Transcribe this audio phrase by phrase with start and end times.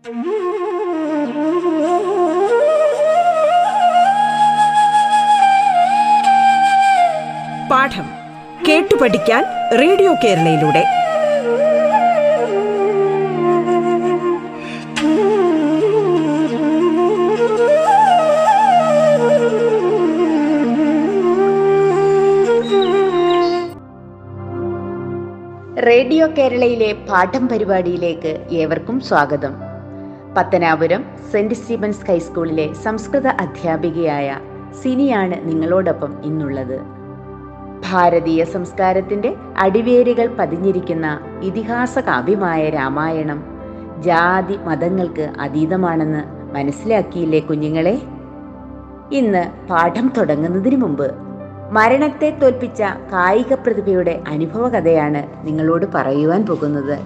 [0.00, 0.12] പാഠം
[8.68, 9.44] കേട്ടു പഠിക്കാൻ
[9.78, 10.84] റേഡിയോ കേരളയിലൂടെ.
[25.80, 29.69] റേഡിയോ കേരളയിലെ പാഠം പരിപാടിയിലേക്ക് ഏവർക്കും സ്വാഗതം.
[30.36, 34.38] പത്തനാപുരം സെന്റ് സ്റ്റീഫൻസ് ഹൈസ്കൂളിലെ സംസ്കൃത അധ്യാപികയായ
[34.82, 36.80] സിനിയാണ് നിങ്ങളോടൊപ്പം ഇന്നുള്ളത്.
[37.90, 43.44] ഭാരതീയ സംസ്കാരത്തിന്റെ അടിവേരുകൾ പതിഞ്ഞിരിക്കുന്ന ഇതിഹാസ കാവ്യമായ രാമായണം
[43.98, 46.22] ജാതി മതങ്ങൾക്ക് അതീതമാണെന്ന്
[46.54, 48.02] മനസ്സിലാക്കിയില്ലേ കുഞ്ഞുങ്ങളെ?
[49.12, 51.14] ഇന്ന് പാഠം തുടങ്ങുന്നതിന് മുമ്പ്
[51.70, 56.98] മരണത്തെ തോൽപ്പിച്ച കായിക പ്രതിഭയുടെ അനുഭവ കഥയാണ് നിങ്ങളോട് പറയുവാൻ പോകുന്നത്.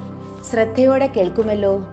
[0.50, 1.84] ശ്രദ്ധയോടെ കേൾക്കുമല്ലോ.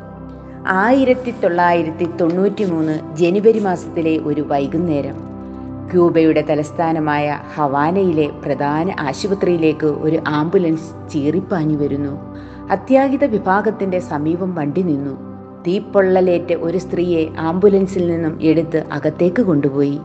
[0.67, 5.15] ആയിരത്തി തൊള്ളായിരത്തി തൊണ്ണൂറ്റി മൂന്ന് ജനുവരി മാസത്തിലെ ഒരു വൈകുന്നേരം
[5.91, 12.19] ക്യൂബയുടെ തലസ്ഥാനമായ ഹവാനയിലെ പ്രധാന ആശുപത്രിയിലേക്ക് ഒരു ആംബുലൻസ് ചീറിപ്പാഞ്ഞു വരുന്നു.
[12.71, 15.17] അത്യാഹിത വിഭാഗത്തിന്റെ സമീപം വണ്ടി നിന്നു.
[15.67, 19.99] തീപ്പൊള്ളലേറ്റ് ഒരു സ്ത്രീയെ ആംബുലൻസിൽ നിന്നും എടുത്ത് അകത്തേക്ക് കൊണ്ടുപോയി.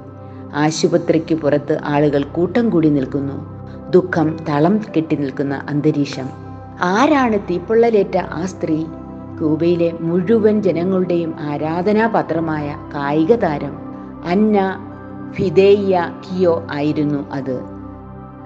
[0.55, 3.47] ആശുപത്രിക്ക് പുറത്ത് ആളുകൾ കൂട്ടം കൂടി നിൽക്കുന്നു.
[3.91, 6.27] ദുഃഖം തളം കെട്ടി നിൽക്കുന്ന അന്തരീക്ഷം.
[6.83, 8.84] ആരാണ് തീപ്പൊള്ളലേറ്റ ആ സ്ത്രീ?
[9.39, 13.78] ക്യൂബയിലെ മുഴുവൻ ജനങ്ങളുടെയും ആരാധനാപാത്രമായ കായിക താരം
[14.25, 14.83] അന്ന
[15.33, 17.61] ഫിദേയ്യ കിയോ ആയിരുന്നു അത്.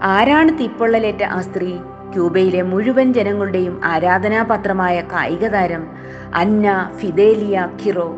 [0.03, 1.77] ആരാണ് തീപ്പൊള്ളലേറ്റ ആ സ്ത്രീ?
[2.15, 5.87] ക്യൂബയിലെ മുഴുവൻ ജനങ്ങളുടെയും ആരാധനാപാത്രമായ കായിക താരം
[6.35, 8.15] അന്ന ഫിദേലിയ കിറോ.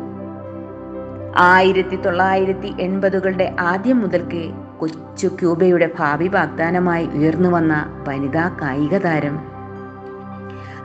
[1.35, 9.52] ആയിരത്തി തൊള്ളായിരത്തി എൺപതുകളുടെ ആദ്യം മുതൽക്കേ കൊച്ചു ക്യൂബയുടെ ഭാവി വാഗ്ദാനമായി ഉയർന്നു വന്ന വനിതാ കായിക താരം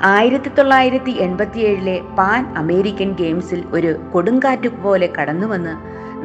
[0.03, 5.77] ആയിരത്തി തൊള്ളായിരത്തി എൺപത്തിയേഴിലെ പാൻ അമേരിക്കൻ ഗെയിംസിൽ ഒരു കൊടുങ്കാറ്റ് പോലെ കടന്നുവന്ന്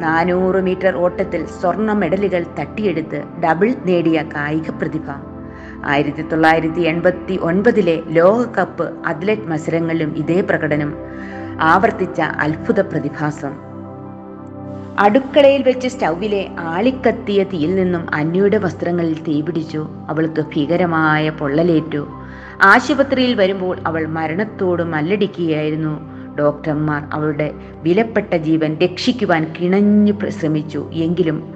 [0.02, 5.10] നാനൂറ് മീറ്റർ ഓട്ടത്തിൽ സ്വർണ മെഡലുകൾ തട്ടിയെടുത്ത് ഡബിൾ നേടിയ കായിക പ്രതിഭ.
[5.84, 10.94] ആയിരത്തി തൊള്ളായിരത്തി എൺപത്തി ഒൻപതിലെ ലോകകപ്പ് അത്ലറ്റ് മത്സരങ്ങളിലും ഇതേ പ്രകടനം
[11.60, 13.54] ആവർത്തിച്ച അത്ഭുത പ്രതിഭാസം.
[14.98, 19.88] അടുക്കളയിൽ വെച്ച് സ്റ്റൗവിലെ ആളിക്കത്തിയ തീയിൽ നിന്നും അന്യയുടെ വസ്ത്രങ്ങളിൽ തീപിടിച്ചു.
[20.08, 22.23] അവൾക്ക് ഭീകരമായ പൊള്ളലേറ്റു.
[22.62, 26.14] ആശുപത്രിയിൽ വരുമ്പോൾ അവൾ മരണത്തോട് മല്ലടിക്കുകയായിരുന്നു.
[26.38, 30.90] ഡോക്ടർമാർ അവളുടെ വിലപ്പെട്ട ജീവൻ രക്ഷിക്കുവാൻ കിണഞ്ഞു ശ്രമിച്ചു.
[30.92, 31.54] എങ്കിലും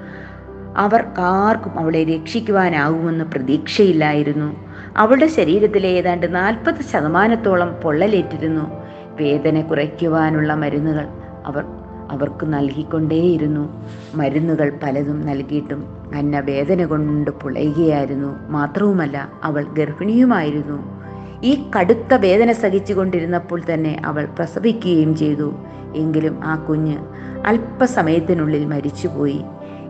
[0.77, 4.65] അവർക്കാർക്കും അവളെ രക്ഷിക്കുവാനാകുമെന്ന് പ്രതീക്ഷയില്ലായിരുന്നു.
[4.97, 8.71] അവളുടെ ശരീരത്തിലെ ഏതാണ്ട് നാൽപ്പത് ശതമാനത്തോളം പൊള്ളലേറ്റിരുന്നു.
[9.13, 11.07] വേദന കുറയ്ക്കുവാനുള്ള മരുന്നുകൾ
[11.45, 11.65] അവർ
[12.11, 13.85] അവർക്ക് നൽകിക്കൊണ്ടേയിരുന്നു.
[14.15, 18.49] മരുന്നുകൾ പലതും നൽകിയിട്ടും അന്ന വേദന കൊണ്ട് പുളയുകയായിരുന്നു.
[18.49, 20.99] മാത്രവുമല്ല അവൾ ഗർഭിണിയുമായിരുന്നു.
[21.43, 25.53] ഈ കടുത്ത വേദന സഹിച്ചുകൊണ്ടിരുന്നപ്പോൾ തന്നെ അവൾ പ്രസവിക്കുകയും ചെയ്തു.
[25.95, 26.97] എങ്കിലും ആ കുഞ്ഞ്
[27.45, 29.41] അല്പസമയത്തിനുള്ളിൽ മരിച്ചുപോയി.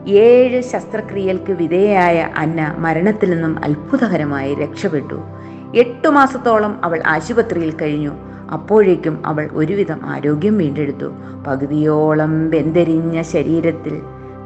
[0.08, 5.22] ഏഴ് ശസ്ത്രക്രിയകൾക്ക് വിധേയയായ അന്ന മരണത്തിൽ നിന്നും അത്ഭുതകരമായി രക്ഷപ്പെട്ടു.
[5.76, 8.29] എട്ടു മാസത്തോളം അവൾ ആശുപത്രിയിൽ കഴിഞ്ഞു.
[8.54, 11.06] അപ്പോഴേക്കും അവൾ ഒരുവിധം ആരോഗ്യം വീണ്ടെടുത്തു.
[11.48, 14.02] പകുതിയോളം വെന്തെരിഞ്ഞ ശരീരത്തിൽ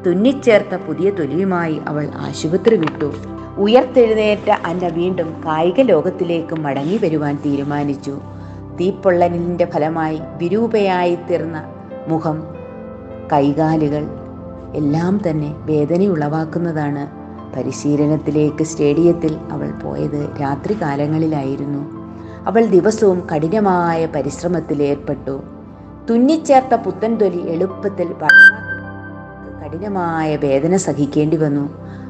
[0.07, 3.13] തുന്നിച്ചേർത്ത പുതിയ തൊലിയുമായി അവൾ ആശുപത്രി വിട്ടു.
[3.57, 8.11] ഉയർത്തെഴുന്നേറ്റ അന്ന വീണ്ടും കായിക ലോകത്തിലേക്ക് മടങ്ങി വരുവാൻ തീരുമാനിച്ചു.
[8.79, 11.63] തീപ്പൊള്ളലിന്റെ ഫലമായി വിരൂപയായി തീർന്ന
[12.07, 12.43] മുഖം
[13.33, 14.07] കൈകാലുകൾ
[14.75, 17.23] എല്ലാം തന്നെ വേദനയുളവാക്കുന്നതാണ്
[17.55, 22.02] പരിശീലനത്തിലേക്ക് സ്റ്റേഡിയത്തിൽ അവൾ പോയത് രാത്രികാലങ്ങളിലായിരുന്നു.
[22.47, 25.43] അവൾ ദിവസവും കഠിനമായ പരിശ്രമത്തിൽ ഏർപ്പെട്ടു.
[26.09, 28.09] തുന്നിച്ചേർത്ത പുത്തൻ തൊലി എളുപ്പത്തിൽ
[29.61, 31.65] കഠിനമായ വേദന സഹിക്കേണ്ടി വന്നു.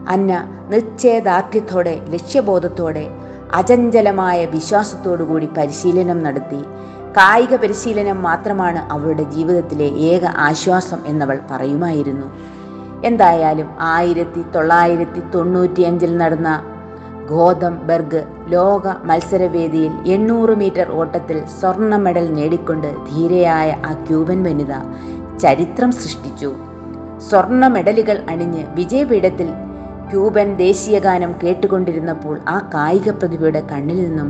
[0.10, 0.32] അന്ന
[0.70, 3.10] നിശ്ചയദാർഢ്യത്തോടെ ലക്ഷ്യബോധത്തോടെ
[3.54, 6.62] അചഞ്ചലമായ വിശ്വാസത്തോടുകൂടി പരിശീലനം നടത്തി.
[7.18, 12.28] കായിക പരിശീലനം മാത്രമാണ് അവളുടെ ജീവിതത്തിലെ ഏക ആശ്വാസം എന്നവൾ പറയുമായിരുന്നു.
[13.06, 16.50] എന്തായാലും ആയിരത്തി തൊള്ളായിരത്തി തൊണ്ണൂറ്റിയഞ്ചിൽ നടന്ന
[17.30, 24.74] ഗോതംബർഗ് ലോക മത്സരവേദിയിൽ എണ്ണൂറ് മീറ്റർ ഓട്ടത്തിൽ സ്വർണ മെഡൽ നേടിക്കൊണ്ട് ധീരയായ ആ ക്യൂബൻ വനിത
[25.40, 26.50] ചരിത്രം സൃഷ്ടിച്ചു.
[27.30, 29.50] സ്വർണ മെഡലുകൾ അണിഞ്ഞ് വിജയപീഠത്തിൽ
[30.10, 34.30] ക്യൂബൻ ദേശീയഗാനം കേട്ടുകൊണ്ടിരുന്നപ്പോൾ ആ കായിക പ്രതിഭയുടെ കണ്ണിൽ നിന്നും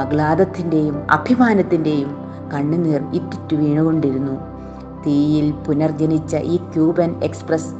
[0.00, 2.10] ആഹ്ലാദത്തിന്റെയും അഭിമാനത്തിന്റെയും
[2.52, 4.36] കണ്ണുനീർ ഇറ്റിറ്റു വീണുകൊണ്ടിരുന്നു.
[5.06, 7.72] തീയിൽ പുനർജനിച്ച ഈ ക്യൂബൻ എക്സ്പ്രസ്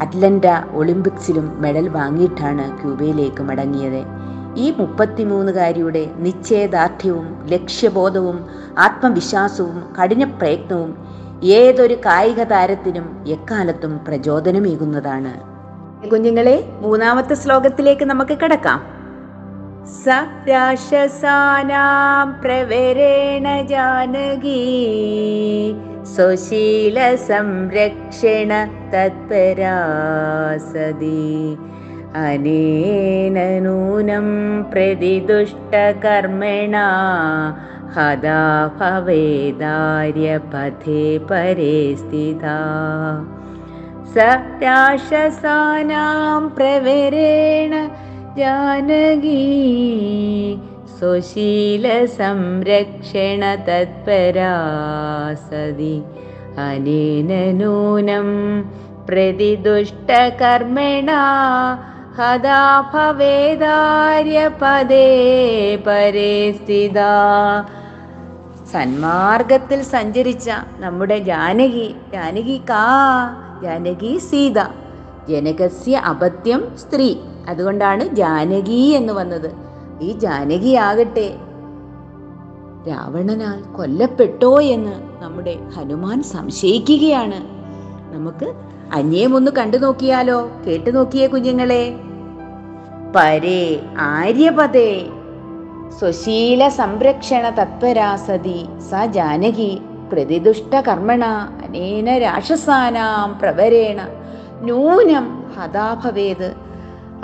[0.00, 4.04] അറ്റ്ലന്റ ഒളിമ്പിക്സിലും മെഡൽ വാങ്ങിയിട്ടാണ് ക്യൂബയിലേക്ക് മടങ്ങിയത്.
[4.56, 8.46] ഈ മുപ്പത്തിമൂന്നുകാരിയുടെ നിശ്ചയദാർഢ്യവും ലക്ഷ്യബോധവും
[8.78, 11.06] ആത്മവിശ്വാസവും കഠിന പ്രയത്നവും
[11.42, 15.56] ഏതൊരു കായിക താരത്തിനും എക്കാലത്തും പ്രചോദനമേകുന്നതാണ്.
[16.08, 18.96] കുഞ്ഞുങ്ങളെ മൂന്നാമത്തെ ശ്ലോകത്തിലേക്ക് നമുക്ക് കിടക്കാം.
[20.04, 24.66] സരാശസാനാം പ്രവരേണ ജാനകി
[26.14, 28.50] सुशीलसंरक्षण
[28.92, 31.56] तत्परासदि।
[32.14, 34.28] अनेन नूनं
[34.62, 36.86] प्रतिदुष्टकर्मणा
[37.96, 38.44] हदा
[38.80, 42.58] भवेदार्यपथे परे स्थिता।
[44.14, 47.72] सत्याशसानां प्रवरेण
[48.38, 49.44] जानगी
[50.98, 56.02] സ്വശീല സംരക്ഷണ തത്പരാസതി
[57.58, 58.28] नूनं
[59.08, 61.20] प्रतिदुष्टकर्मणा
[62.18, 63.86] हदा भवेदार्यपदे
[65.86, 66.94] പരേ സ്ഥിത.
[68.72, 72.84] സന്മാർഗത്തിൽ സഞ്ചരിച്ച നമ്മുടെ ജാനകി ജാനകി കാ
[73.62, 74.54] ജാനകി സീത
[75.28, 77.16] ജനകസ്യ അബദ്ധ്യം സ്ത്രീ.
[77.48, 79.65] അതുകൊണ്ടാണ് ജാനകി എന്ന് വന്നത്.
[80.00, 81.36] ഈ ജാനകിയാകട്ടെ.
[82.88, 87.56] രാവണനാൽ കൊല്ലപ്പെട്ടോ എന്ന് നമ്മുടെ ഹനുമാൻ സംശയിക്കുകയാണ്.
[88.14, 88.54] നമുക്ക്
[88.92, 90.50] അന്യം ഒന്ന് കണ്ടു നോക്കിയാലോ?
[90.66, 91.94] കേട്ടു നോക്കിയേ കുഞ്ഞുങ്ങളെ.
[93.16, 95.06] പരേ ആര്യപദേ.
[95.98, 99.82] സ്വശീല സംരക്ഷണ തത്പരാസതി സ ജാനകി.
[100.12, 101.24] പ്രതിദുഷ്ട പ്രതിദുഷ്ടകർമ്മണ
[101.64, 104.08] അനേന രാക്ഷസാനാം പ്രവരേണ.
[104.62, 106.54] നൂനം ഹതാഭവേത്.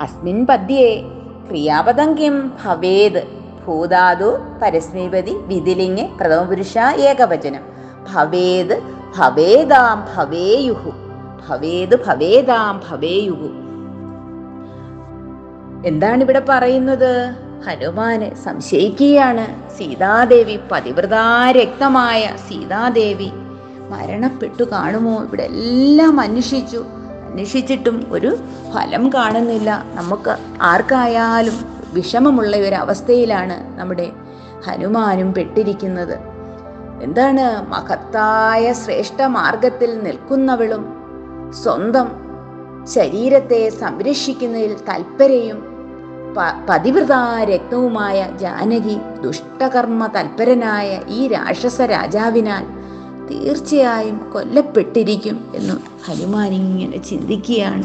[0.00, 1.04] അസ്മിൻ പദ്യേ.
[1.48, 3.26] ക്രിയാപദം കിം ഭവേത്
[3.66, 7.60] ഭൂതാതു പരസ്മീപതി വിതിലിംഗ് പ്രഥമപുരുഷ ഏകവചനം.
[8.12, 8.82] ഭവേത്
[9.18, 10.92] ഭവേദാം ഭവേയുഹു.
[11.48, 13.48] ഭവേത് ഭവേദാം ഭവേയുഹു.
[15.86, 17.34] എന്താണ് ഇവിടെ പറയുന്നത്?
[17.66, 19.70] ഹനുമാന് സംശയിക്കുകയാണ്.
[19.78, 23.30] സീതാദേവി പതിവ്രതാ രക്തമായ സീതാദേവി
[23.88, 25.24] മരണപ്പെട്ടു കാണുമോ?
[25.24, 26.84] ഇവിടെ എല്ലാം അന്വേഷിച്ചു.
[27.32, 28.30] അന്വേഷിച്ചിട്ടും ഒരു
[28.72, 29.70] ഫലം കാണുന്നില്ല.
[29.94, 30.32] നമുക്ക്
[30.62, 31.56] ആർക്കായാലും
[31.92, 34.06] വിഷമമുള്ള ഒരു അവസ്ഥയിലാണ് നമ്മുടെ
[34.66, 36.16] ഹനുമാനും പെട്ടിരിക്കുന്നത്.
[37.02, 40.82] എന്താണ് മഹത്തായ ശ്രേഷ്ഠ മാർഗത്തിൽ നിൽക്കുന്നവളും
[41.62, 42.08] സ്വന്തം
[42.94, 45.58] ശരീരത്തെ സംരക്ഷിക്കുന്നതിൽ തൽപരയും
[46.68, 47.14] പതിവ്രത
[47.52, 52.66] രക്തവുമായ ജാനകി ദുഷ്ടകർമ്മ തൽപരനായ ഈ രാക്ഷസ രാജാവിനാൽ
[53.26, 57.82] തീർച്ചയായും കൊല്ലപ്പെട്ടിരിക്കും എന്ന് ഹനുമാൻ ഇങ്ങനെ ചിന്തിക്കുകയാണ്.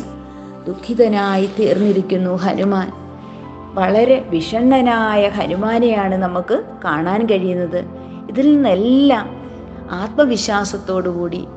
[0.68, 2.92] ദുഃഖിതനായി തീർന്നിരിക്കുന്നു ഹനുമാൻ.
[3.74, 7.86] വളരെ വിഷണ്ണനായ ഹനുമാനെയാണ് നമുക്ക് കാണാൻ കഴിയുന്നത്.
[8.30, 9.42] ഇതിൽ നിന്നെല്ലാം
[9.92, 11.48] ആത്മവിശ്വാസത്തോടുകൂടി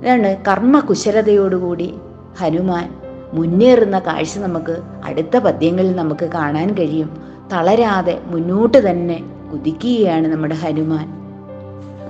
[0.00, 1.94] ഇതാണ് കർമ്മകുശലതയോടുകൂടി
[2.40, 2.94] ഹനുമാൻ
[3.32, 7.22] മുന്നേറുന്ന കാഴ്ച നമുക്ക് അടുത്ത പദ്യങ്ങളിൽ നമുക്ക് കാണാൻ കഴിയും.
[7.52, 11.08] തളരാതെ മുന്നോട്ട് തന്നെ കുതിക്കുകയാണ് നമ്മുടെ ഹനുമാൻ.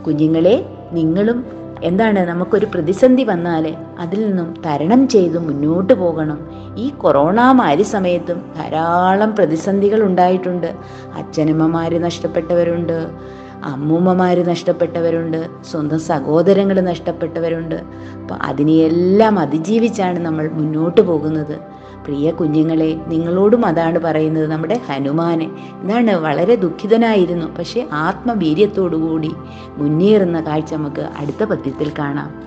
[0.03, 6.39] കുഞ്ഞുങ്ങളെ നിങ്ങളും എന്താണ് നമുക്കൊരു പ്രതിസന്ധി വന്നാൽ അതിൽ നിന്നും തരണം ചെയ്ത് മുന്നോട്ട് പോകണം.
[6.77, 10.75] ഈ കൊറോണ മാരി സമയത്തും ധാരാളം പ്രതിസന്ധികൾ ഉണ്ടായിട്ടുണ്ട്.
[11.15, 13.17] അച്ഛനമ്മമാര് നഷ്ടപ്പെട്ടവരുണ്ട്
[13.65, 17.75] അമ്മൂമ്മമാര് നഷ്ടപ്പെട്ടവരുണ്ട് സ്വന്തം സഹോദരങ്ങൾ നഷ്ടപ്പെട്ടവരുണ്ട്.
[18.23, 21.76] അപ്പം അതിനെയെല്ലാം അതിജീവിച്ചാണ് നമ്മൾ മുന്നോട്ട് പോകുന്നത്.
[22.07, 25.45] പ്രിയ കുഞ്ഞുങ്ങളെ നിങ്ങളോടും അതാണ് പറയുന്നത് നമ്മുടെ ഹനുമാനെ.
[25.81, 29.35] എന്താണ് വളരെ ദുഃഖിതനായിരുന്നു പക്ഷെ ആത്മവീര്യത്തോടുകൂടി
[29.77, 32.47] മുന്നേറുന്ന കാഴ്ച നമുക്ക് അടുത്ത പദ്യത്തിൽ കാണാം.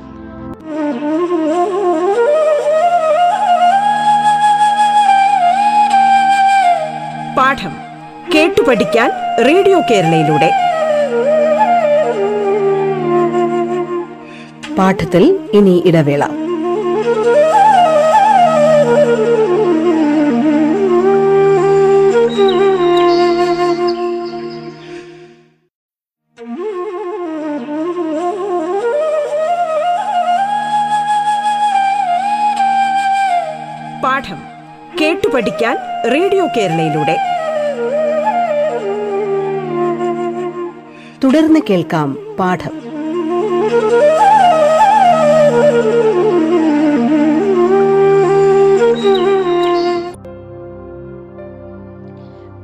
[7.37, 7.71] പാഠം
[8.35, 9.11] കേട്ടു പഠിക്കാൻ
[9.45, 10.51] റേഡിയോ കേരളയിലൂടെ.
[14.75, 16.48] പാഠത്തിൽ ഇനി ഇടവേള.
[35.39, 35.77] പഠിക്കാൻ
[36.13, 37.17] റേഡിയോ കേരളയിലൂടെ.
[41.23, 42.71] തുടർന്ന് കേൾക്കാം പാഠം.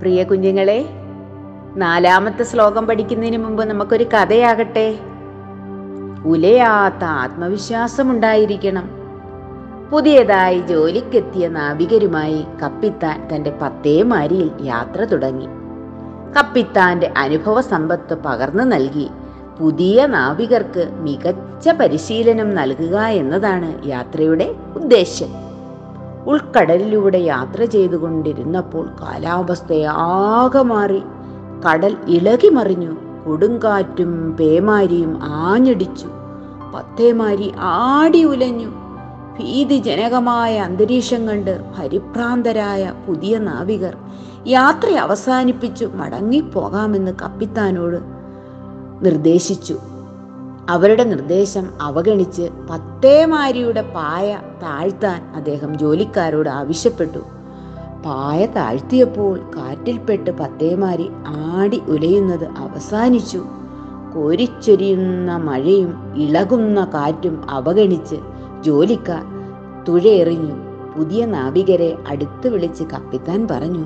[0.01, 0.86] പ്രിയ കുഞ്ഞുങ്ങളെ
[1.75, 5.00] നാലാമത്തെ ശ്ലോകം പഠിക്കുന്നതിന് മുമ്പ് നമുക്കൊരു കഥയാകട്ടെ.
[6.25, 9.04] ഉലയാത്ത ആത്മവിശ്വാസമുണ്ടായിരിക്കണം.
[9.92, 15.46] പുതിയതായി ജോലിക്കെത്തിയ നാവികരുമായി കപ്പിത്താൻ തന്റെ പത്തേമാരിയിൽ യാത്ര തുടങ്ങി.
[16.38, 19.10] കപ്പിത്താന്റെ അനുഭവ സമ്പത്ത് പകർന്നു നൽകി.
[19.60, 25.30] പുതിയ നാവികർക്ക് മികച്ച പരിശീലനം നൽകുക എന്നതാണ് യാത്രയുടെ ഉദ്ദേശ്യം.
[26.25, 31.04] ഉൾക്കടലിലൂടെ യാത്ര ചെയ്തുകൊണ്ടിരുന്നപ്പോൾ കാലാവസ്ഥയാകെ മാറി.
[31.68, 32.98] കടൽ ഇളകി മറിഞ്ഞു.
[33.25, 36.08] കൊടുങ്കാറ്റും പേമാരിയും ആഞ്ഞടിച്ചു.
[36.75, 38.85] പത്തേമാരി ആടി ഉലഞ്ഞു.
[39.39, 43.98] ഭീതിജനകമായ അന്തരീക്ഷം കണ്ട് പരിഭ്രാന്തരായ പുതിയ നാവികർ
[44.48, 47.98] യാത്ര അവസാനിപ്പിച്ചു മടങ്ങിപ്പോകാമെന്ന് കപ്പിത്താനോട്
[49.06, 49.77] നിർദ്ദേശിച്ചു.
[50.70, 57.20] അവരുടെ നിർദ്ദേശം അവഗണിച്ച് പത്തേമാരിയുടെ പായ താഴ്ത്താൻ അദ്ദേഹം ജോലിക്കാരോട് ആവശ്യപ്പെട്ടു.
[58.06, 63.46] പായ താഴ്ത്തിയപ്പോൾ കാറ്റിൽപ്പെട്ട് പത്തേമാരി ആടി ഉലയുന്നത് അവസാനിച്ചു.
[64.15, 68.15] കോരിച്ചൊരിയുന്ന മഴയും ഇളകുന്ന കാറ്റും അവഗണിച്ച്
[68.65, 69.24] ജോലിക്കാർ
[69.86, 70.55] തുഴയെറിഞ്ഞു.
[70.98, 73.86] പുതിയ നാവികരെ അടുത്ത് വിളിച്ച് കപ്പിത്താൻ പറഞ്ഞു.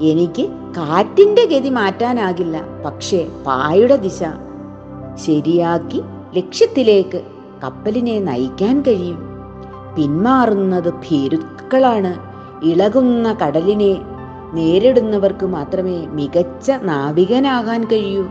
[0.00, 4.22] എനിക്ക് കാറ്റിന്റെ ഗതി മാറ്റാനാകില്ല പക്ഷേ പായുടെ ദിശ.
[5.14, 6.02] ശരിയാക്കി
[6.36, 7.22] ലക്ഷ്യത്തിലേക്ക്
[7.64, 9.18] കപ്പലിനെ നയിക്കാൻ കഴിയും.
[9.96, 12.12] പിന്മാറുന്നത് ഭീരുക്കളാണ്.
[12.66, 14.02] ഇളകുന്ന കടലിനെ
[14.52, 18.22] നേരിടുന്നവർക്ക് മാത്രമേ മികച്ച നാവികനാകാൻ കഴിയൂ.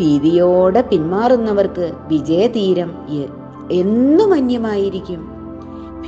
[0.00, 2.92] ഭീതിയോടെ പിന്മാറുന്നവർക്ക് വിജയതീരം
[3.72, 5.38] എന്നും അന്യമായിരിക്കും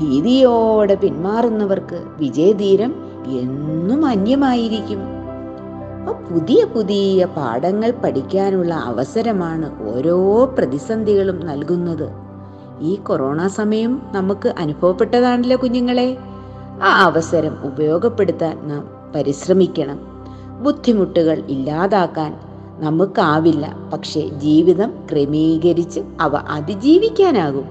[0.01, 2.95] ഭീതിയോടെ പിന്മാറുന്നവർക്ക് വിജയധീരം
[3.27, 5.21] എന്നും അന്യമായിരിക്കും
[6.31, 12.09] പുതിയ പുതിയ പാഠങ്ങൾ പഠിക്കാനുള്ള അവസരമാണ് ഓരോ പ്രതിസന്ധികളും നൽകുന്നത്.
[12.81, 16.17] ഈ കൊറോണ സമയം നമുക്ക് അനുഭവപ്പെട്ടതാണല്ലോ കുഞ്ഞുങ്ങളെ.
[16.83, 20.01] ആ അവസരം ഉപയോഗപ്പെടുത്താൻ നാം പരിശ്രമിക്കണം.
[20.63, 22.50] ബുദ്ധിമുട്ടുകൾ ഇല്ലാതാക്കാൻ
[22.81, 23.77] നമുക്കാവില്ല.
[23.93, 27.69] പക്ഷേ ജീവിതം ക്രമീകരിച്ച് അവ അതിജീവിക്കാനാകും.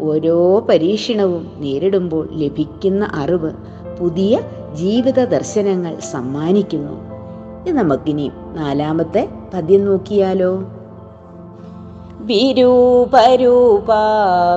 [0.00, 3.50] ഓരോ പരീക്ഷണവും നേരിടുമ്പോൾ ലഭിക്കുന്ന അറിവ്
[4.00, 4.40] പുതിയ
[4.74, 7.12] ജീവിത ദർശനങ്ങൾ സമ്മാനിക്കുന്നു.
[7.66, 10.64] ഇത് നമുക്കിനി നാലാമത്തെ പദ്യം നോക്കിയാലോ?
[12.20, 13.86] വിരൂപരൂപ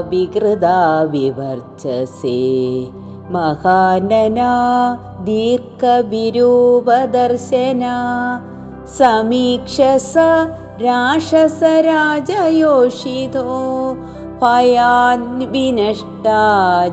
[0.09, 2.87] മഹാനനാ വിവർച്ചസേ
[3.29, 4.41] മഹാനന
[5.23, 7.83] ദീർഘവിരൂപദർശന
[8.87, 10.13] समीक्षस
[10.81, 13.43] राक्षस राजयोषितो
[14.41, 16.41] भयान् जनकेशरात्मजा।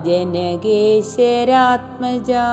[0.06, 2.46] जनकेशरात्मजा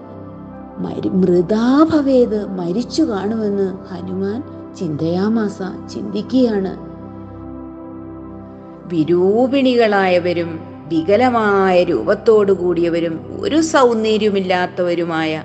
[0.78, 4.42] മരി മൃതാഭവേത് മരിച്ചു കാണുമെന്ന് ഹനുമാൻ
[4.74, 5.58] ചിന്തയാമാസ
[5.92, 6.72] ചിന്തിക്കുകയാണ്.
[8.88, 15.42] വിരൂപിണികളായവരും വികലമായ രൂപത്തോടു കൂടിയവരും ഒരു സൗന്ദര്യമില്ലാത്തവരുമായ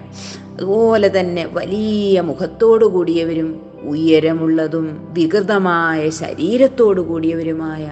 [0.54, 7.92] അതുപോലെ തന്നെ വലിയ മുഖത്തോടു കൂടിയവരും ഉയരമുള്ളതും വികൃതമായ ശരീരത്തോടു കൂടിയവരുമായ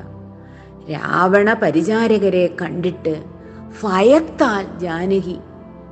[0.91, 3.23] രാവണ പരിചാരകരെ കണ്ടിട്ട്
[3.81, 5.37] ഭയത്താൽ ജാനകി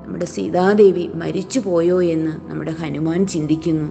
[0.04, 3.90] നമ്മുടെ സീതാദേവി മരിച്ചു പോയോ എന്ന് നമ്മുടെ ഹനുമാൻ ചിന്തിക്കുന്നു.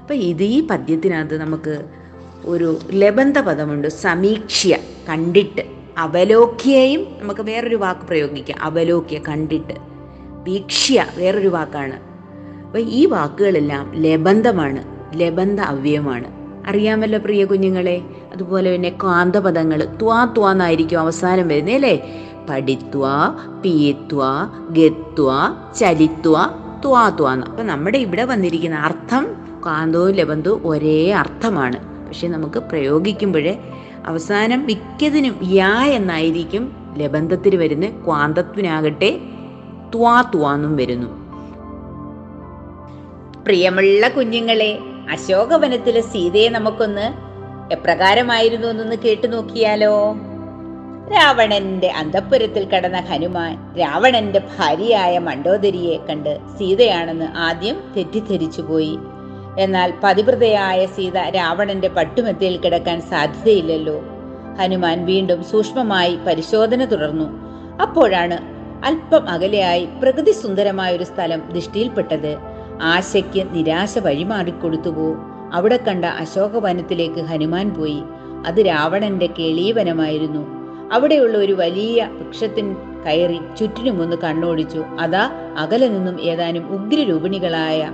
[0.00, 1.84] അപ്പം ഇത് ഈ പദ്യത്തിനകത്ത് നമുക്ക്
[2.44, 4.78] ഒരു ലബന്ധ പദമുണ്ട് സമീക്ഷ്യ
[5.08, 5.79] കണ്ടിട്ട്.
[5.98, 8.58] അവലോക്യയും നമുക്ക് വേറൊരു വാക്ക് പ്രയോഗിക്കാം.
[8.62, 9.74] അവലോക്യ കണ്ടിട്ട്.
[10.44, 12.10] വീക്ഷ്യ വേറൊരു വാക്കാണ്.
[12.66, 14.84] അപ്പം ഈ വാക്കുകളെല്ലാം ലബന്ധമാണ്.
[15.20, 18.02] ലബന്ധ അവ്യയമാണ് അറിയാമല്ലോ പ്രിയ കുഞ്ഞുങ്ങളെ?
[18.34, 22.22] അതുപോലെ തന്നെ കാന്തപദങ്ങൾ ത്വാ ത്വാ എന്നായിരിക്കും അവസാനം വരുന്നത് അല്ലേ?
[22.50, 23.06] പഠിത്വ
[23.64, 24.22] പീത്വ
[24.70, 25.32] ഗത്വ
[25.78, 26.46] ചലിത്വ
[26.84, 29.26] ത്വാ ത്വാ എന്ന് അപ്പം നമ്മുടെ ഇവിടെ വന്നിരിക്കുന്ന അർത്ഥം
[29.66, 32.08] കാന്തവും ലബന്ധവും ഒരേ അർത്ഥമാണ്.
[32.08, 33.58] പക്ഷെ നമുക്ക് പ്രയോഗിക്കുമ്പോഴേ
[34.06, 39.18] അവസാനം മിക്കതിനും യാ എന്നായിരിക്കും ലബന്ധത്തിൽ വരുന്ന ക്വാന്തത്വനാകട്ടെ
[39.94, 41.06] ത്വാ ത്വാന്നും വരുന്നു.
[43.44, 44.78] പ്രിയമുള്ള കുഞ്ഞുങ്ങളെ
[45.10, 47.30] അശോകവനത്തിലെ സീതയെ നമുക്കൊന്ന്
[47.72, 50.16] എപ്രകാരമായിരുന്നു എന്നൊന്ന് കേട്ടു നോക്കിയാലോ?
[51.16, 58.98] രാവണന്റെ അന്തപ്പുരത്തിൽ കടന്ന ഹനുമാൻ രാവണന്റെ ഭാര്യയായ മണ്ടോദരിയെ കണ്ട് സീതയാണെന്ന് ആദ്യം തെറ്റിദ്ധരിച്ചു പോയി
[59.58, 64.02] എന്നാൽ പതിവ്രതയായ സീത രാവണന്റെ പട്ടുമെത്തയിൽ കിടക്കാൻ സാധ്യതയില്ലല്ലോ.
[64.60, 67.24] ഹനുമാൻ വീണ്ടും സൂക്ഷ്മമായി പരിശോധന തുടർന്നു.
[67.82, 68.38] അപ്പോഴാണ്
[68.84, 72.36] അല്പം അകലെയായി പ്രകൃതി സുന്ദരമായ ഒരു സ്ഥലം ദൃഷ്ടിയിൽപ്പെട്ടത്.
[72.82, 75.16] ആശയ്ക്ക് നിരാശ വഴിമാറിക്കൊടുത്തുപോ
[75.52, 78.02] അവിടെ കണ്ട അശോകവനത്തിലേക്ക് ഹനുമാൻ പോയി.
[78.46, 80.46] അത് രാവണന്റെ കേളീവനമായിരുന്നു.
[80.92, 82.76] അവിടെയുള്ള ഒരു വലിയ വൃക്ഷത്തിൻ
[83.06, 84.78] കയറി ചുറ്റിനുമൊന്ന് കണ്ണോടിച്ചു.
[84.78, 87.92] അതാ അകലെ നിന്നും ഏതാനും ഉഗ്രരൂപിണികളായ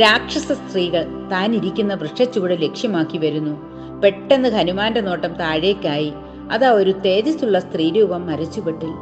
[0.00, 3.54] രാക്ഷസ സ്ത്രീകൾ താൻ ഇരിക്കുന്ന വൃക്ഷച്ചുവട് ലക്ഷ്യമാക്കി വരുന്നു.
[4.00, 6.12] പെട്ടെന്ന് ഹനുമാന്റെ നോട്ടം താഴേക്കായി.
[6.52, 8.92] അതാ ഒരു തേജസ്സുള്ള സ്ത്രീരൂപം മരച്ചുപെട്ടിൽ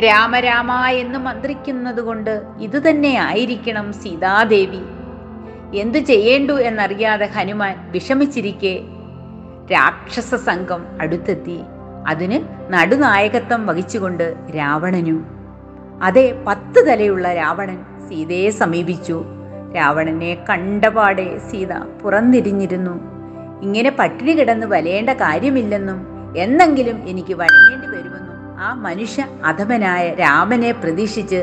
[0.00, 4.80] രാമരാമ എന്ന് മന്ത്രിക്കുന്നത് കൊണ്ട് ഇതുതന്നെ ആയിരിക്കണം സീതാദേവി.
[5.78, 8.80] എന്തു ചെയ്യേണ്ടു എന്നറിയാതെ ഹനുമാൻ വിഷമിച്ചിരിക്കെ.
[9.72, 11.60] രാക്ഷസ സംഘം അടുത്തെത്തി.
[12.08, 15.26] അതിന് നടുനായകത്വം വഹിച്ചുകൊണ്ട് രാവണനും.
[16.02, 17.78] അതെ പത്ത് തലയുള്ള രാവണൻ
[18.08, 19.24] സീതയെ സമീപിച്ചു.
[19.76, 22.94] രാവണനെ കണ്ടപാടെ സീത പുറംതിരിഞ്ഞിരുന്നു.
[23.62, 25.98] ഇങ്ങനെ പട്ടിണി കിടന്ന് വലയേണ്ട കാര്യമില്ലെന്നും
[26.36, 31.40] എന്നെങ്കിലും എനിക്ക് വഴങ്ങേണ്ടി വരുമെന്നും ആ മനുഷ്യ അധമനായ രാമനെ പ്രതീക്ഷിച്ച്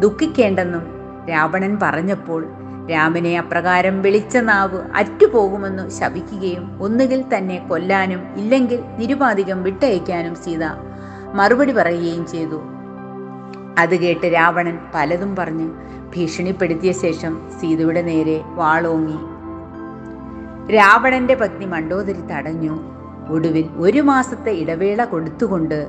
[0.00, 0.84] ദുഃഖിക്കേണ്ടെന്നും
[1.30, 2.42] രാവണൻ പറഞ്ഞപ്പോൾ
[2.90, 10.64] രാമനെ അപ്രകാരം വിളിച്ച നാവ് അറ്റുപോകുമെന്നു ശപിക്കുകയും ഒന്നുകിൽ തന്നെ കൊല്ലാനും ഇല്ലെങ്കിൽ നിരുപാധികം വിട്ടയക്കാനും സീത
[11.34, 12.58] മറുപടി പറയുകയും ചെയ്തു.
[13.78, 15.70] അത് കേട്ട് രാവണൻ പലതും പറഞ്ഞ്
[16.14, 19.18] ഭീഷണിപ്പെടുത്തിയ ശേഷം സീതയുടെ നേരെ വാളോങ്ങി.
[20.72, 22.92] രാവണന്റെ പത്നി മണ്ടോദരി തടഞ്ഞു.
[23.28, 25.86] ഒടുവിൽ ഒരു മാസത്തെ ഇടവേള കൊടുത്തുകൊണ്ട്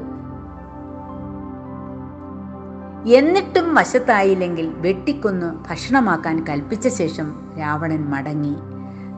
[3.05, 8.55] എന്നിട്ടും വശത്തായില്ലെങ്കിൽ വെട്ടിക്കൊന്ന് ഭക്ഷണമാക്കാൻ കൽപ്പിച്ച ശേഷം രാവണൻ മടങ്ങി.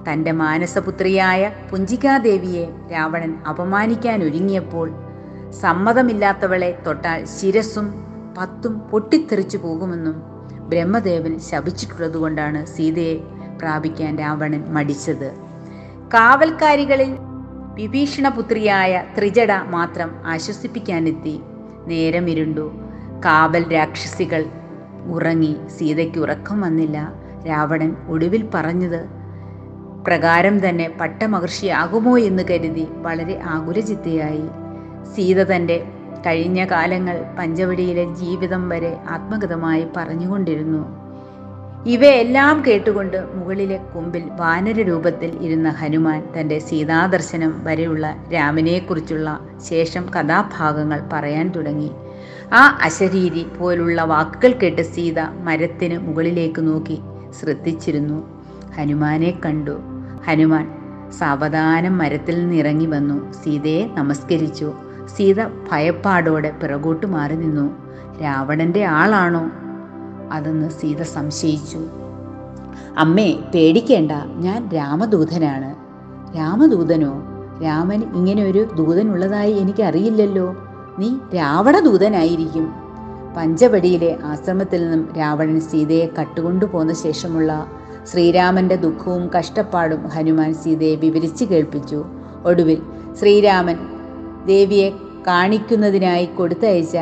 [0.10, 4.92] തന്റെ മാനസപുത്രിയായ പുഞ്ചികാദേവിയെ രാവണൻ അപമാനിക്കാൻ ഒരുങ്ങിയപ്പോൾ
[5.62, 8.05] സമ്മതമില്ലാത്തവളെ തൊട്ടാൽ ശിരസും
[8.38, 10.24] പത്തും പൊട്ടിത്തെറിച്ചു പോകുമെന്നും
[10.70, 13.16] ബ്രഹ്മദേവൻ ശപിച്ചിട്ടുള്ളതുകൊണ്ടാണ് സീതയെ
[13.62, 15.36] പ്രാപിക്കാൻ രാവണൻ മടിച്ചത്.
[16.14, 17.18] കാവൽക്കാരികളിൽ
[17.74, 21.42] വിഭീഷണപുത്രിയായ ത്രിജട മാത്രം ആശ്വസിപ്പിക്കാനെത്തി.
[21.88, 22.72] നേരം ഇരുണ്ടു
[23.26, 24.46] കാവൽ രാക്ഷസികൾ
[25.12, 27.14] ഉറങ്ങി സീതയ്ക്ക് ഉറക്കം വന്നില്ല.
[27.48, 29.06] രാവണൻ ഒടുവിൽ പറഞ്ഞത്
[30.08, 34.46] പ്രകാരം തന്നെ പട്ടമഹർഷിയാകുമോ എന്ന് കരുതി വളരെ ആകുലചിത്തയായി.
[35.16, 35.78] സീത തന്റെ
[36.26, 41.06] കഴിഞ്ഞ കാലങ്ങൾ പഞ്ചവടിയിലെ ജീവിതം വരെ ആത്മഗതമായി പറഞ്ഞുകൊണ്ടിരുന്നു.
[41.86, 51.48] ഇവയെല്ലാം കേട്ടുകൊണ്ട് മുകളിലെ കുമ്പിൽ വാനര രൂപത്തിൽ ഇരുന്ന ഹനുമാൻ തന്റെ സീതാദർശനം വരെയുള്ള രാമനെക്കുറിച്ചുള്ള ശേഷം കഥാഭാഗങ്ങൾ പറയാൻ
[51.48, 51.92] തുടങ്ങി.
[52.54, 57.00] ആ അശരീരി പോലുള്ള വാക്കുകൾ കേട്ട് സീത മരത്തിന് മുകളിലേക്ക് നോക്കി
[57.40, 58.44] ശ്രദ്ധിച്ചിരുന്നു.
[58.78, 59.80] ഹനുമാനെ കണ്ടു.
[60.28, 60.72] ഹനുമാൻ
[61.20, 63.32] സാവധാനം മരത്തിൽ നിന്ന് ഇറങ്ങി വന്നു.
[63.32, 64.74] സീതയെ നമസ്കരിച്ചു.
[65.08, 67.72] സീത ഭയപ്പാടോടെ പിറകോട്ട് മാറി നിന്നു.
[68.22, 69.52] രാവണന്റെ ആളാണോ?
[70.32, 71.78] അതെന്ന് സീത സംശയിച്ചു.
[72.98, 74.12] അമ്മേ പേടിക്കേണ്ട.
[74.36, 75.76] ഞാൻ രാമദൂതനാണ്.
[76.38, 77.24] രാമദൂതനോ?
[77.64, 80.56] രാമൻ ഇങ്ങനെ ഒരു ദൂതനുള്ളതായി എനിക്കറിയില്ലല്ലോ.
[81.00, 82.74] നീ രാവണദൂതനായിരിക്കും.
[83.38, 87.68] പഞ്ചവടിയിലെ ആശ്രമത്തിൽ നിന്നും രാവണൻ സീതയെ കട്ടുകൊണ്ടു പോന്ന ശേഷമുള്ള
[88.12, 92.06] ശ്രീരാമന്റെ ദുഃഖവും കഷ്ടപ്പാടും ഹനുമാൻ സീതയെ വിവരിച്ചു കേൾപ്പിച്ചു.
[92.46, 92.82] ഒടുവിൽ
[93.20, 93.95] ശ്രീരാമൻ
[94.46, 94.90] ദേവിയെ
[95.28, 96.98] കാണിക്കുന്നതിനായി കൊടുത്തയച്ച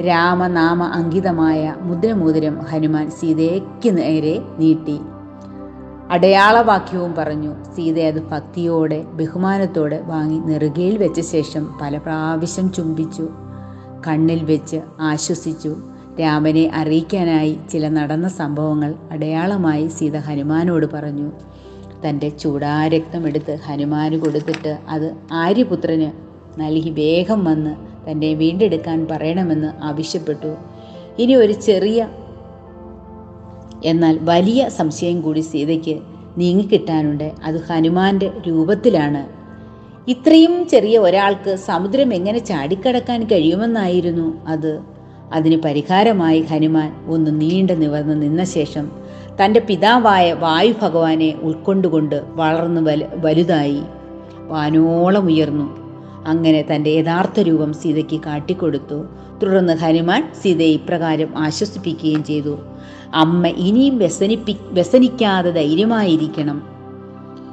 [0.00, 5.00] രാമനാമ അങ്കിതമായ മുദ്രമോതിരം ഹനുമാൻ സീതയ്ക്ക് നേരെ നീട്ടി.
[6.10, 13.28] അടയാളവാക്യവും പറഞ്ഞു സീത അത് ഭക്തിയോടെ ബഹുമാനത്തോടെ വാങ്ങി നെറുകയിൽ വെച്ച ശേഷം പല പ്രാവശ്യം ചുംബിച്ചു
[14.06, 15.76] കണ്ണിൽ വെച്ച് ആശ്വസിച്ചു.
[16.20, 21.28] രാമനെ അറിയിക്കാനായി ചില നടന്ന സംഭവങ്ങൾ അടയാളമായി സീത ഹനുമാനോട് പറഞ്ഞു.
[22.06, 26.27] തന്റെ ചൂടാരക്തം എടുത്ത് ഹനുമാന് കൊടുത്തിട്ട് അത് ആര്യപുത്രന്
[26.58, 27.76] നൽകി വേഗം വന്ന്
[28.10, 30.54] തന്നെ വീണ്ടെടുക്കാൻ പറയണമെന്ന് ആവശ്യപ്പെട്ടു.
[31.18, 32.08] ഇനി ഒരു ചെറിയ
[33.84, 35.98] എന്നാൽ വലിയ സംശയം കൂടി സീതയ്ക്ക്
[36.38, 37.32] നീങ്ങിക്കിട്ടാനുണ്ട്.
[37.44, 39.26] അത് ഹനുമാന്റെ രൂപത്തിലാണ്.
[40.10, 44.80] ഇത്രയും ചെറിയ ഒരാൾക്ക് സമുദ്രം എങ്ങനെ ചാടിക്കടക്കാൻ കഴിയുമെന്നായിരുന്നു അത്.
[45.32, 48.90] അതിന് പരിഹാരമായി ഹനുമാൻ ഒന്ന് നീണ്ടു നിവർന്ന് നിന്ന ശേഷം
[49.44, 53.82] തന്റെ പിതാവായ വായു ഭഗവാനെ ഉൾക്കൊണ്ടുകൊണ്ട് വളർന്നു വല വലുതായി.
[54.46, 55.87] വാനോളം ഉയർന്നു.
[56.26, 59.04] അങ്ങനെ തന്റെ യഥാർത്ഥ രൂപം സീതയ്ക്ക് കാട്ടിക്കൊടുത്തു.
[59.42, 62.58] തുടർന്ന് ഹനുമാൻ സീതയെ ഇപ്രകാരം ആശ്വസിപ്പിക്കുകയും ചെയ്തു.
[63.14, 66.62] അമ്മ ഇനിയും വ്യസനിപ്പി വ്യസനിക്കാതെ ധൈര്യമായിരിക്കണം.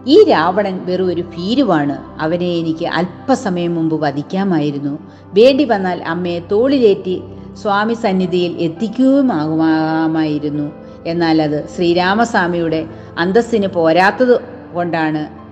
[0.08, 2.22] ഈ രാവണൻ വെറും ഒരു ഭീരുവാണ്.
[2.22, 5.00] അവനെ എനിക്ക് അല്പസമയം മുമ്പ് വധിക്കാമായിരുന്നു.
[5.34, 7.22] വേണ്ടി വന്നാൽ അമ്മയെ തോളിലേറ്റി
[7.62, 10.72] സ്വാമി സന്നിധിയിൽ എത്തിക്കുകയുമാകുമായിരുന്നു
[11.06, 14.42] എന്നാൽ അത് ശ്രീരാമസ്വാമിയുടെ അന്തസ്സിന് പോരാത്തത്
[14.74, 15.45] കൊണ്ടാണ്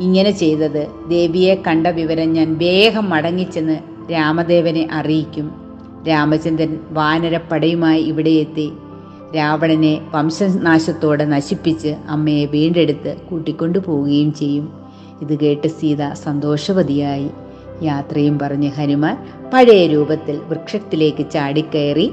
[0.00, 0.86] ഇങ്ങനെ ചെയ്തത്.
[1.08, 3.78] ദേവിയെ കണ്ട വിവരം ഞാൻ വേഗം മടങ്ങിച്ചെന്ന്
[4.12, 5.52] രാമദേവനെ അറിയിക്കും.
[6.08, 8.72] രാമചന്ദ്രൻ വാനരപ്പടയുമായി ഇവിടെ എത്തി.
[9.36, 14.72] രാവണനെ വംശനാശത്തോടെ നശിപ്പിച്ച് അമ്മയെ വീണ്ടെടുത്ത് കൂട്ടിക്കൊണ്ടു പോവുകയും ചെയ്യും.
[15.22, 17.30] ഇത് കേട്ട് സീത സന്തോഷവതിയായി.
[17.82, 19.16] യാത്രയും പറഞ്ഞ് ഹനുമാൻ
[19.54, 22.12] പഴയ രൂപത്തിൽ വൃക്ഷത്തിലേക്ക് ചാടിക്കയറി